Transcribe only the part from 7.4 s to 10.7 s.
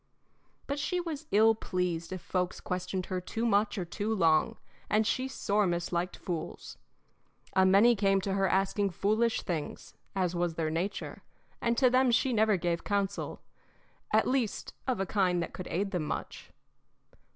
A many came to her asking foolish things, as was